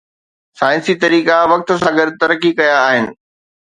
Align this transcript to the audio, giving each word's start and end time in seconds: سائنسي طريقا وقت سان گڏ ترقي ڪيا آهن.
سائنسي 0.59 0.93
طريقا 1.03 1.37
وقت 1.53 1.69
سان 1.85 1.95
گڏ 2.01 2.09
ترقي 2.21 2.57
ڪيا 2.59 2.77
آهن. 2.91 3.13